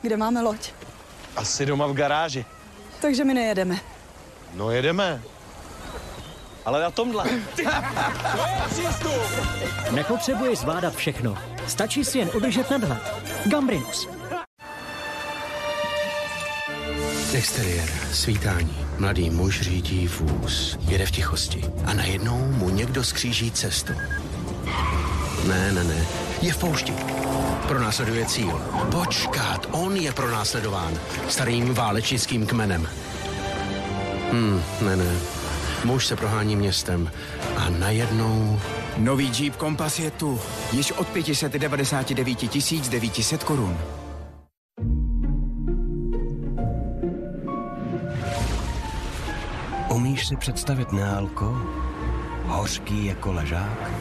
[0.02, 0.72] Kde máme loď?
[1.36, 2.46] asi doma v garáži.
[3.02, 3.80] Takže my nejedeme.
[4.54, 5.22] No jedeme.
[6.66, 7.26] Ale na tomhle.
[9.92, 11.38] Nepotřebuje zvládat všechno.
[11.68, 13.14] Stačí si jen udržet nadhled.
[13.46, 14.08] Gambrinus.
[17.34, 18.78] Exteriér, svítání.
[19.00, 20.78] Mladý muž řídí vůz.
[20.82, 21.64] Jede v tichosti.
[21.86, 23.94] A najednou mu někdo skříží cestu.
[25.48, 26.06] Ne, ne, ne.
[26.42, 26.94] Je v poušti.
[27.68, 28.62] Pronásleduje cíl.
[28.92, 30.94] Počkat, on je pronásledován.
[31.28, 32.88] Starým válečnickým kmenem.
[34.32, 35.16] Hm, ne, ne.
[35.84, 37.12] Muž se prohání městem.
[37.58, 38.60] A najednou...
[38.98, 40.42] Nový Jeep Compass je tu.
[40.72, 43.78] Již od 599 900 korun.
[49.90, 51.62] Umíš si představit neálko?
[52.46, 53.92] Hořký jako ležák?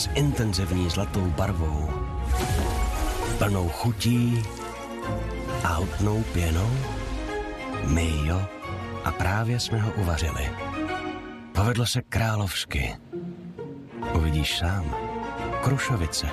[0.00, 1.90] S intenzivní zlatou barvou?
[3.38, 4.42] Plnou chutí
[5.64, 6.70] a hutnou pěnou?
[7.86, 8.42] My jo.
[9.04, 10.50] A právě jsme ho uvařili.
[11.54, 12.96] Povedlo se královsky.
[14.14, 14.94] Uvidíš sám.
[15.62, 16.26] Krušovice.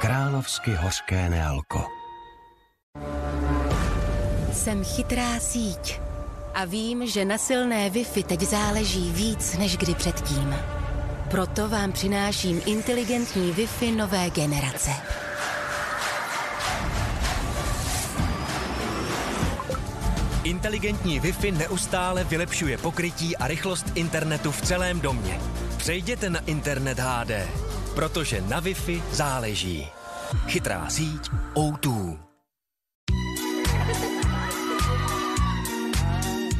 [0.00, 1.84] Královsky hořké nealko.
[4.52, 6.00] Jsem chytrá síť
[6.54, 10.77] a vím, že na silné Wi-Fi teď záleží víc než kdy předtím.
[11.30, 14.90] Proto vám přináším inteligentní Wi-Fi nové generace.
[20.44, 25.40] Inteligentní Wi-Fi neustále vylepšuje pokrytí a rychlost internetu v celém domě.
[25.76, 27.30] Přejděte na internet HD,
[27.94, 29.86] protože na Wi-Fi záleží.
[30.46, 32.27] Chytrá síť O2.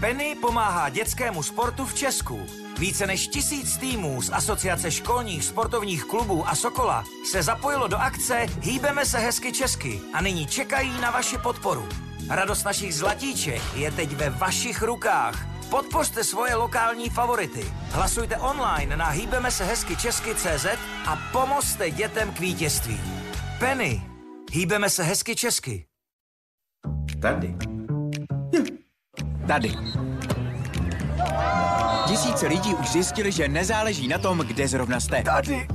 [0.01, 2.47] Penny pomáhá dětskému sportu v Česku.
[2.79, 8.47] Více než tisíc týmů z Asociace školních sportovních klubů a Sokola se zapojilo do akce
[8.61, 11.89] Hýbeme se hezky česky a nyní čekají na vaši podporu.
[12.31, 15.47] Radost našich zlatíček je teď ve vašich rukách.
[15.71, 17.73] Podpořte svoje lokální favority.
[17.91, 20.67] Hlasujte online na hýbeme se hezky česky CZ
[21.07, 23.01] a pomozte dětem k vítězství.
[23.59, 24.03] Penny.
[24.53, 25.87] Hýbeme se hezky česky.
[27.23, 27.78] Tady.
[29.49, 29.75] Tady.
[32.07, 35.23] Tisíce lidí už zjistili, že nezáleží na tom, kde zrovna jste.
[35.23, 35.67] Tady.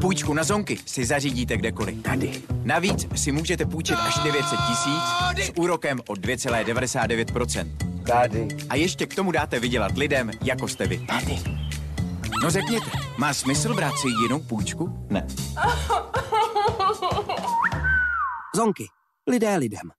[0.00, 2.02] Půjčku na zonky si zařídíte kdekoliv.
[2.02, 2.42] Tady.
[2.62, 5.02] Navíc si můžete půjčit až 900 tisíc
[5.46, 7.70] s úrokem od 2,99%.
[8.06, 8.48] Tady.
[8.70, 10.98] A ještě k tomu dáte vydělat lidem, jako jste vy.
[10.98, 11.38] Tady.
[12.42, 15.06] No řekněte, má smysl brát si jinou půjčku?
[15.10, 15.26] Ne.
[18.56, 18.84] Zonky.
[19.30, 19.90] Lidé lidem.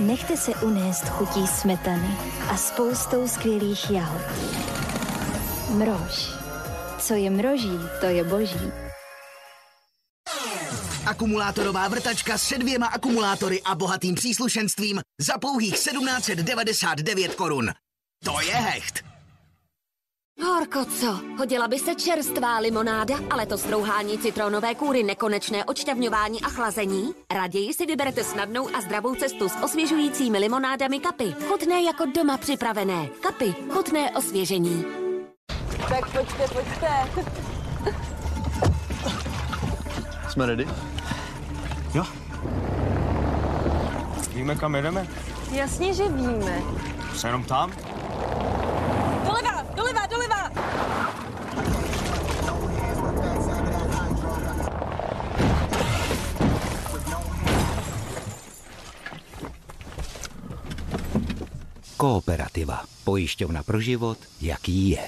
[0.00, 2.16] Nechte se unést chutí smetany
[2.50, 4.22] a spoustou skvělých jahod.
[5.70, 6.28] Mrož.
[6.98, 8.72] Co je mroží, to je boží.
[11.06, 17.70] Akumulátorová vrtačka se dvěma akumulátory a bohatým příslušenstvím za pouhých 1799 korun.
[18.24, 19.09] To je hecht.
[20.44, 21.20] Horko, co?
[21.38, 27.14] Hodila by se čerstvá limonáda, ale to strouhání citronové kůry, nekonečné odšťavňování a chlazení?
[27.34, 31.34] Raději si vyberete snadnou a zdravou cestu s osvěžujícími limonádami kapy.
[31.48, 33.08] Chutné jako doma připravené.
[33.22, 33.54] Kapy.
[33.70, 34.84] Chutné osvěžení.
[35.88, 36.88] Tak pojďte, pojďte.
[40.28, 40.68] Jsme ready?
[41.94, 42.04] Jo.
[44.34, 45.06] Víme, kam jedeme?
[45.50, 46.62] Jasně, že víme.
[47.16, 47.72] Se jenom tam?
[62.00, 62.80] Kooperativa.
[63.04, 65.04] Pojišťovna pro život, jaký je.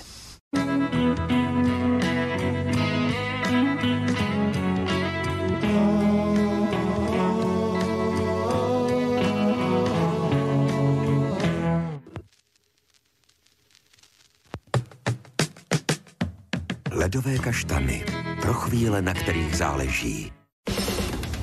[16.93, 18.05] Ledové kaštany.
[18.45, 20.42] Pro chvíle, na kterých záleží.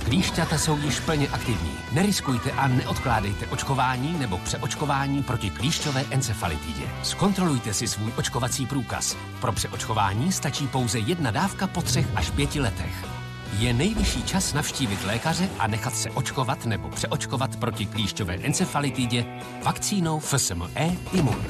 [0.09, 1.71] Klíšťata jsou již plně aktivní.
[1.91, 6.83] Neriskujte a neodkládejte očkování nebo přeočkování proti klíšťové encefalitidě.
[7.03, 9.17] Zkontrolujte si svůj očkovací průkaz.
[9.41, 13.05] Pro přeočkování stačí pouze jedna dávka po třech až pěti letech.
[13.57, 19.25] Je nejvyšší čas navštívit lékaře a nechat se očkovat nebo přeočkovat proti klíšťové encefalitidě
[19.63, 21.45] vakcínou FSME Imun.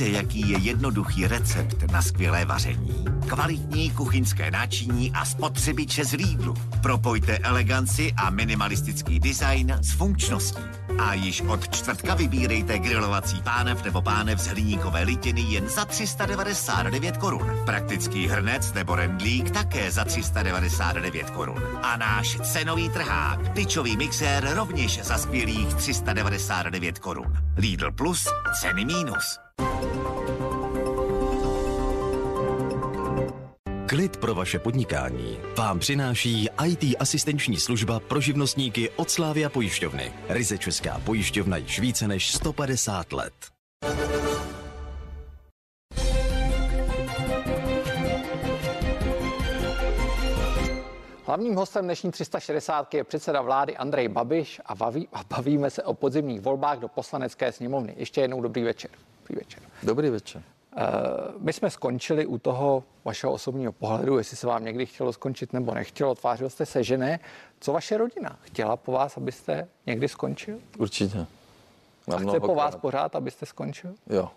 [0.00, 3.04] Víte, jaký je jednoduchý recept na skvělé vaření?
[3.26, 6.54] Kvalitní kuchyňské náčiní a spotřebiče z Lidlu.
[6.82, 10.62] Propojte eleganci a minimalistický design s funkčností.
[10.98, 17.16] A již od čtvrtka vybírejte grilovací pánev nebo pánev z hliníkové litiny jen za 399
[17.16, 17.50] korun.
[17.64, 21.62] Praktický hrnec nebo rendlík také za 399 korun.
[21.82, 27.32] A náš cenový trhák, tyčový mixér rovněž za skvělých 399 korun.
[27.56, 28.28] Lidl Plus,
[28.60, 29.49] ceny mínus.
[33.90, 40.12] Klid pro vaše podnikání vám přináší IT asistenční služba pro živnostníky od Slávia pojišťovny.
[40.28, 43.32] Ryze Česká pojišťovna již více než 150 let.
[51.26, 55.94] Hlavním hostem dnešní 360 je předseda vlády Andrej Babiš a, baví, a bavíme se o
[55.94, 57.94] podzimních volbách do poslanecké sněmovny.
[57.96, 58.90] Ještě jednou dobrý večer.
[59.30, 59.62] Dobrý večer.
[59.82, 60.42] Dobrý večer.
[60.76, 60.82] Uh,
[61.38, 65.74] my jsme skončili u toho vašeho osobního pohledu, jestli se vám někdy chtělo skončit nebo
[65.74, 66.14] nechtělo.
[66.14, 67.20] Tvářil jste se, že ne.
[67.60, 68.38] Co vaše rodina?
[68.42, 70.58] Chtěla po vás, abyste někdy skončil?
[70.78, 71.26] Určitě.
[72.14, 73.94] A chce po vás pořád, abyste skončil?
[74.06, 74.30] Jo.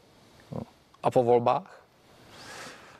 [1.04, 1.82] A po volbách?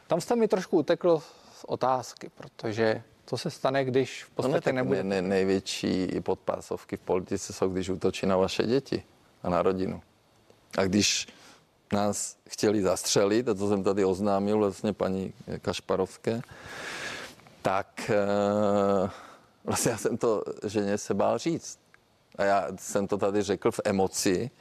[0.08, 1.20] Tam jste mi trošku utekl
[1.54, 5.04] z otázky, protože co se stane, když v No podstatě ne, tak nebude...
[5.04, 9.04] ne, ne, největší podpásovky v politice jsou, když útočí na vaše děti
[9.44, 10.02] a na rodinu.
[10.78, 11.28] A když
[11.94, 16.42] nás chtěli zastřelit, a to jsem tady oznámil vlastně paní Kašparovské,
[17.62, 19.10] tak eh,
[19.64, 21.80] vlastně já jsem to ženě se bál říct.
[22.38, 24.52] A já jsem to tady řekl v emoci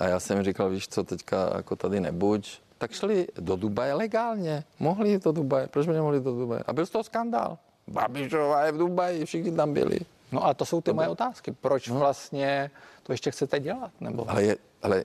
[0.00, 2.60] a já jsem říkal, víš co, teďka jako tady nebuď.
[2.78, 4.64] Tak šli do Dubaje legálně.
[4.78, 5.66] Mohli jít do Dubaje.
[5.66, 6.62] Proč by nemohli do Dubaje?
[6.66, 7.58] A byl z toho skandál.
[7.86, 9.98] Babišová je v Dubaji, všichni tam byli.
[10.32, 11.52] No a to jsou ty moje otázky.
[11.52, 12.70] Proč vlastně
[13.02, 13.90] to ještě chcete dělat?
[14.00, 14.30] Nebo...
[14.30, 15.04] Ale, je, ale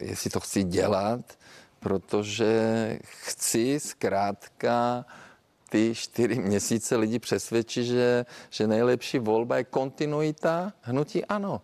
[0.00, 1.38] jestli to chci dělat,
[1.80, 5.04] protože chci zkrátka
[5.70, 11.62] ty čtyři měsíce lidi přesvědčit, že, že nejlepší volba je kontinuita hnutí ano.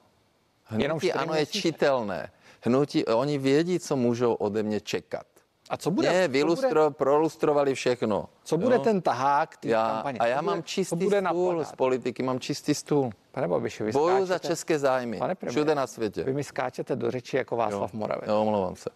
[0.71, 1.61] Jenom Hnutí čtyři ano je měsíce?
[1.61, 2.33] čitelné.
[2.61, 5.27] Hnutí, oni vědí, co můžou ode mě čekat.
[5.73, 6.13] A co bude?
[6.13, 8.29] Ne, vylustro, prolustrovali všechno.
[8.45, 8.81] Co bude Jo?
[8.83, 10.19] ten tahák té já, kampaně?
[10.19, 11.69] A já bude- mám čistý bude stůl plakátě?
[11.69, 13.11] z politiky, mám čistý stůl.
[13.33, 15.19] Pane Babiši, vy Bojuju za skáčete- české zájmy.
[15.19, 16.25] Pane premiére, Všude na světě.
[16.25, 17.99] Vy mi skáčete do řeči jako Václav Jo.
[17.99, 18.29] Moravec.
[18.29, 18.91] Jo, omlouvám se.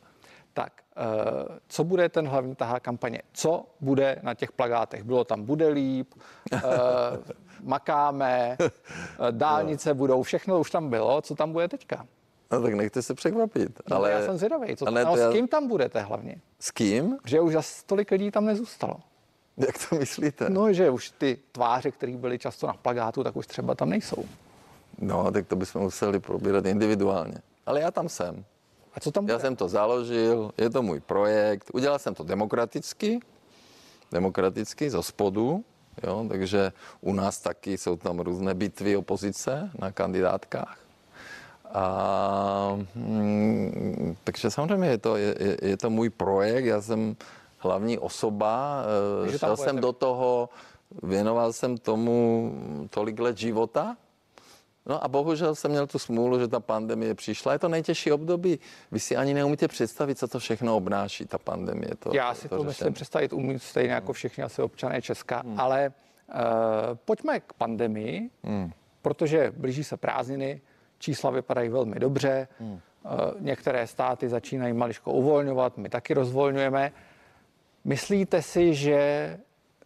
[0.52, 3.22] Tak, eh, co bude ten hlavní tahák kampaně?
[3.32, 5.02] Co bude na těch plagátech?
[5.02, 6.14] Bylo tam bude líp,
[6.52, 6.60] eh,
[7.62, 8.70] makáme, eh,
[9.30, 11.20] dálnice budou, všechno už tam bylo.
[11.22, 12.06] Co tam bude teďka?
[12.52, 13.80] No tak nechte se překvapit.
[13.90, 14.76] No, ale já jsem zvědavý.
[14.76, 16.40] Co, ale no, to s já- kým tam budete hlavně?
[16.60, 17.18] S kým?
[17.24, 18.96] Že už za tolik lidí tam nezůstalo.
[19.56, 20.50] Jak to myslíte?
[20.50, 24.24] No, že už ty tváře, které byly často na plagátu, tak už třeba tam nejsou.
[24.98, 27.38] No, tak to bychom museli probírat individuálně.
[27.66, 28.44] Ale já tam jsem.
[28.94, 31.70] A co tam Já jsem to založil, je to můj projekt.
[31.72, 33.20] Udělal jsem to demokraticky,
[34.12, 35.64] demokraticky, zo spodu,
[36.02, 40.78] jo, takže u nás taky jsou tam různé bitvy opozice na kandidátkách.
[41.74, 47.16] A, mm, takže samozřejmě je to, je, je- je to můj projekt, já jsem
[47.58, 48.82] hlavní osoba,
[49.22, 50.48] Takže eh, tam šel jsem do toho,
[51.02, 52.52] věnoval jsem tomu
[52.90, 53.96] tolik let života,
[54.88, 57.52] No a bohužel jsem měl tu smůlu, že ta pandemie přišla.
[57.52, 58.58] Je to nejtěžší období.
[58.92, 61.90] Vy si ani neumíte představit, co to všechno obnáší, ta pandemie.
[61.98, 62.66] To, Já si to, řešení.
[62.66, 65.60] myslím představit umím stejně jako všichni asi občané Česka, hmm.
[65.60, 65.92] ale
[66.28, 66.34] uh,
[67.04, 68.70] pojďme k pandemii, Hmm.
[69.02, 70.60] protože blíží se prázdniny,
[71.06, 72.72] čísla vypadají velmi dobře, Hmm.
[72.72, 72.80] uh,
[73.40, 76.92] některé státy začínají maličko uvolňovat, my taky rozvolňujeme.
[77.84, 78.98] Myslíte si, že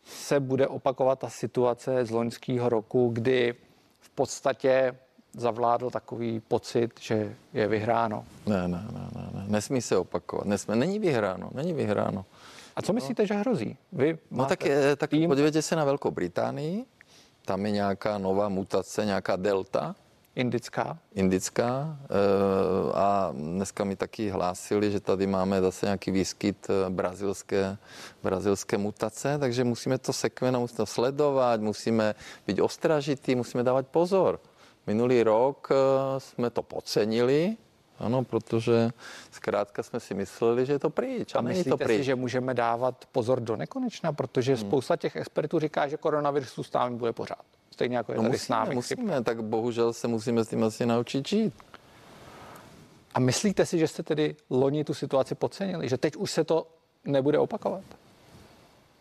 [0.05, 3.55] se bude opakovat ta situace z loňského roku, kdy
[4.01, 4.97] v podstatě
[5.33, 8.25] zavládl takový pocit, že je vyhráno?
[8.47, 9.45] Ne, ne, ne, ne, ne.
[9.47, 10.47] Nesmí se opakovat.
[10.47, 12.25] Nesmí, není vyhráno, není vyhráno.
[12.77, 13.77] A co myslíte, že hrozí?
[13.93, 14.65] Vy No tak,
[14.97, 16.85] tak podívejte se na Velkou Británii.
[17.45, 19.95] Tam je nějaká nová mutace, nějaká delta.
[20.37, 20.99] Indická.
[21.15, 21.97] Indická.
[22.05, 27.77] eh, A dneska mi taky hlásili, že tady máme zase nějaký výskyt eh, brazilské,
[28.23, 32.15] brazilské mutace, takže musíme to sekvenovat, musíme to sledovat, musíme
[32.47, 34.41] být ostražitý, musíme dávat pozor.
[34.87, 35.75] Minulý rok eh,
[36.21, 37.57] jsme to podcenili,
[37.99, 38.91] ano, protože
[39.31, 41.35] zkrátka jsme si mysleli, že je to pryč.
[41.35, 41.97] A, A není to pryč.
[41.99, 44.61] si, že můžeme dávat pozor do nekonečna, protože Hmm.
[44.61, 47.45] spousta těch expertů říká, že koronavirus s námi bude pořád.
[47.81, 48.75] Stejně jako je No tady musíme, s námi.
[48.75, 51.55] musíme, tak bohužel se musíme s tím asi naučit žít.
[53.15, 56.67] A myslíte si, že jste tedy loni tu situaci podcenili, že teď už se to
[57.05, 57.83] nebude opakovat?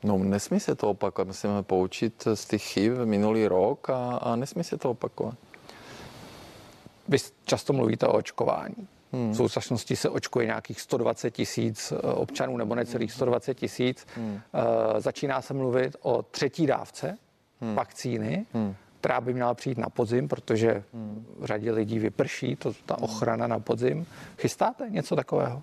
[0.04, 1.28] No, nesmí se to opakovat.
[1.28, 5.36] Musíme poučit z těch chyb minulý rok a, a nesmí se to opakovat.
[7.08, 8.88] Vy často mluvíte o očkování.
[9.14, 9.32] Hmm.
[9.32, 14.08] V současnosti se očkuje nějakých 120 tisíc eh, občanů nebo necelých 120 tisíc.
[14.16, 14.42] Hmm.
[14.98, 17.18] Začíná se mluvit o třetí dávce
[17.62, 17.76] hmm.
[17.76, 18.76] vakcíny, hmm.
[19.00, 21.26] která by měla přijít na podzim, protože hmm.
[21.44, 24.06] řadě lidí vyprší to, ta ochrana na podzim.
[24.38, 25.62] Chystáte něco takového?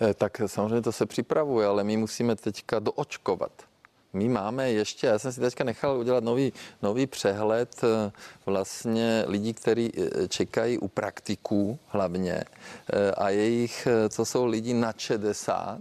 [0.00, 3.52] Eh, Tak samozřejmě to se připravuje, ale my musíme teďka doočkovat.
[4.12, 6.52] My máme ještě, já jsem si teďka nechal udělat nový,
[6.82, 8.12] nový přehled eh,
[8.46, 12.44] vlastně lidí, kteří eh, čekají u praktiků hlavně
[13.16, 15.78] a jejich, co jsou lidi na 60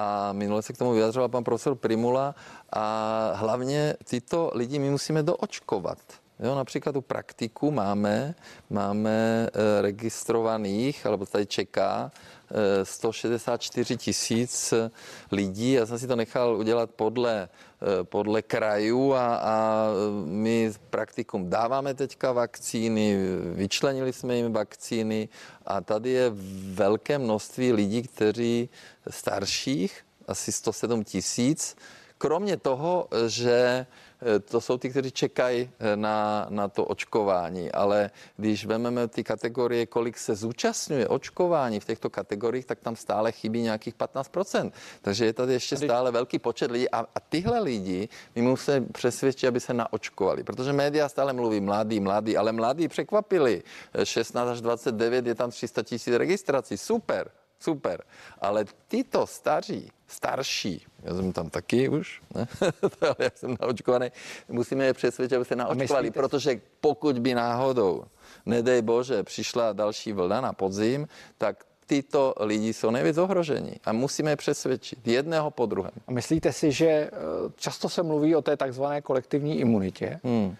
[0.00, 2.34] a minule se k tomu vyjadřoval pan profesor Primula
[2.72, 5.98] a hlavně tyto lidi my musíme doočkovat.
[6.42, 8.34] Jo, například u praktiku máme,
[8.70, 12.12] máme eh, registrovaných, alebo tady čeká
[12.50, 14.90] eh, 164 tisíc eh,
[15.32, 15.72] lidí.
[15.72, 17.48] Já jsem si to nechal udělat podle,
[17.82, 19.86] eh, podle krajů a, a
[20.24, 23.16] my praktikum dáváme teďka vakcíny,
[23.54, 25.28] vyčlenili jsme jim vakcíny
[25.66, 26.32] a tady je
[26.72, 28.68] velké množství lidí, kteří
[29.10, 31.76] starších, asi 107 tisíc,
[32.20, 33.86] kromě toho, že
[34.20, 39.24] eh, to jsou ty, kteří čekají eh, na, na to očkování, ale když vezmeme ty
[39.24, 44.72] kategorie, kolik se zúčastňuje očkování v těchto kategoriích, tak tam stále chybí nějakých 15%.
[45.02, 49.48] Takže je tady ještě stále velký počet lidí a, a tyhle lidi my musí přesvědčit,
[49.48, 53.62] aby se naočkovali, protože média stále mluví mladý, mladý, ale mladí překvapili.
[54.04, 57.30] 16 až 29 je tam 300 tisíc registrací, super
[57.60, 58.04] super.
[58.40, 62.46] Ale tyto staří, starší, já jsem tam taky už, ne?
[63.00, 64.08] ale já jsem naočkovaný,
[64.48, 68.04] musíme je přesvědčit, aby se naočkovali, protože pokud by náhodou,
[68.46, 71.08] nedej bože, přišla další vlna na podzim,
[71.38, 75.92] tak tyto lidi jsou nejvíc ohrožení a musíme je přesvědčit jedného po druhém.
[76.08, 77.10] A myslíte si, že eh,
[77.56, 80.20] často se mluví o té takzvané kolektivní imunitě?
[80.24, 80.56] Hmm.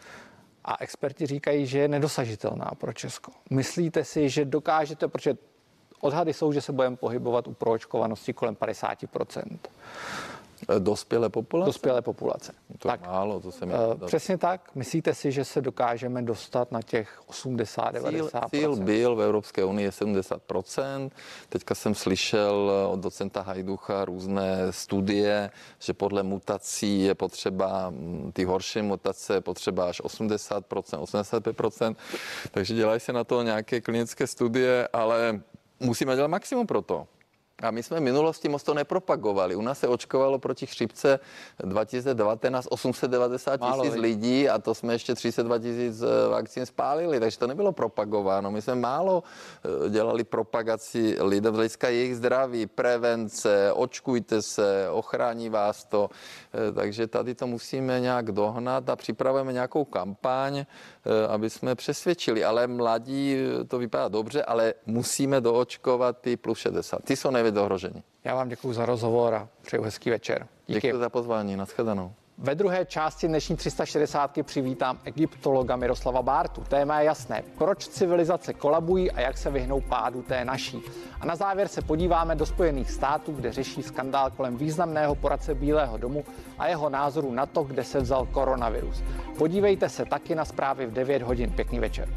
[0.64, 3.32] A experti říkají, že je nedosažitelná pro Česko.
[3.50, 5.34] Myslíte si, že dokážete, protože
[6.00, 9.58] Odhady jsou, že se budeme pohybovat u proočkovanosti kolem 50%
[10.78, 11.68] Dospělé populace?
[11.68, 12.52] Dospělé populace.
[12.78, 13.72] To tak, málo, to se mi...
[13.72, 14.70] Uh, přesně tak.
[14.74, 18.30] Myslíte si, že se dokážeme dostat na těch 80-90%?
[18.30, 21.10] Cíl, cíl byl v Evropské unii 70%.
[21.48, 28.44] Teďka jsem slyšel od docenta Hajducha různé studie, že podle mutací je potřeba, mm, ty
[28.44, 31.96] horší mutace potřeba až 80%, 85%.
[32.50, 35.40] Takže dělají se na to nějaké klinické studie, ale
[35.80, 37.06] musíme dělat maximum pro to.
[37.62, 39.56] A my jsme v minulosti moc to nepropagovali.
[39.56, 41.20] U nás se očkovalo proti chřipce
[41.64, 47.46] 2019 890 tisíc lidí a to jsme ještě 32 tisíc eh, vakcín spálili, takže to
[47.46, 48.50] nebylo propagováno.
[48.50, 49.22] My jsme málo
[49.86, 56.10] eh, dělali propagaci lidem z hlediska jejich zdraví, prevence, očkujte se, ochrání vás to.
[56.54, 60.64] Eh, takže tady to musíme nějak dohnat a připravujeme nějakou kampaň,
[61.28, 62.44] aby jsme přesvědčili.
[62.44, 63.36] Ale mladí
[63.68, 67.04] to vypadá dobře, ale musíme doočkovat ty plus 60.
[67.04, 68.02] Ty jsou nejvíc ohrožení.
[68.24, 70.46] Já vám děkuji za rozhovor a přeju hezký večer.
[70.66, 70.80] Díky.
[70.80, 72.12] Děkuji za pozvání, nashledanou.
[72.42, 76.64] Ve druhé části dnešní 360 přivítám egyptologa Miroslava Bártu.
[76.68, 80.82] Téma je jasné, proč civilizace kolabují a jak se vyhnou pádu té naší.
[81.20, 85.98] A na závěr se podíváme do Spojených států, kde řeší skandál kolem významného poradce Bílého
[85.98, 86.24] domu
[86.58, 89.02] a jeho názoru na to, kde se vzal koronavirus.
[89.38, 91.50] Podívejte se taky na zprávy v 9 hodin.
[91.50, 92.08] Pěkný večer.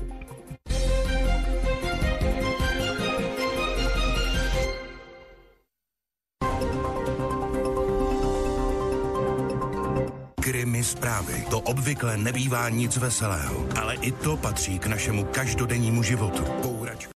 [10.84, 11.46] Zprávy.
[11.50, 16.44] To obvykle nebývá nic veselého, ale i to patří k našemu každodennímu životu.